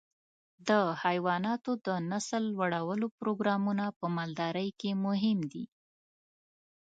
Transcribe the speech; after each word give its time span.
د 0.67 0.69
حيواناتو 1.03 1.71
د 1.87 1.87
نسل 2.11 2.43
لوړولو 2.57 3.07
پروګرامونه 3.19 3.85
په 3.99 4.05
مالدارۍ 4.17 4.69
کې 4.79 4.91
مهم 5.05 5.39
دي. 5.51 5.65